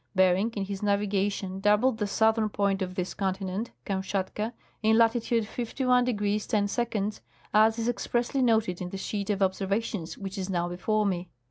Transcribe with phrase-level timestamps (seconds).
[0.15, 6.07] "Bering in his navigation doubled the southern point of this continent [Kamshatka] in latitude 51°
[6.15, 7.19] 10'^,
[7.53, 11.29] as is expressly noted in the sheet of observations which is now before me.